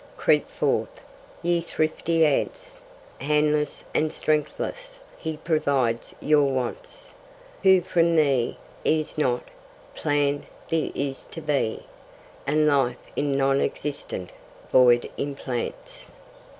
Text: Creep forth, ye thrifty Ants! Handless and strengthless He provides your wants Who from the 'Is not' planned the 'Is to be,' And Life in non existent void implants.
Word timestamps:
Creep 0.17 0.49
forth, 0.49 0.99
ye 1.43 1.61
thrifty 1.61 2.25
Ants! 2.25 2.81
Handless 3.19 3.83
and 3.93 4.11
strengthless 4.11 4.95
He 5.19 5.37
provides 5.37 6.15
your 6.19 6.47
wants 6.51 7.13
Who 7.61 7.81
from 7.81 8.15
the 8.15 8.55
'Is 8.83 9.15
not' 9.19 9.47
planned 9.93 10.45
the 10.69 10.91
'Is 10.95 11.21
to 11.29 11.41
be,' 11.41 11.85
And 12.47 12.65
Life 12.65 12.97
in 13.15 13.33
non 13.33 13.61
existent 13.61 14.31
void 14.71 15.07
implants. 15.17 16.05